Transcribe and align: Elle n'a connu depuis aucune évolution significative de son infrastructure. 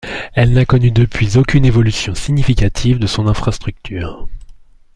Elle 0.33 0.53
n'a 0.53 0.65
connu 0.65 0.89
depuis 0.89 1.37
aucune 1.37 1.63
évolution 1.63 2.15
significative 2.15 2.97
de 2.97 3.05
son 3.05 3.27
infrastructure. 3.27 4.27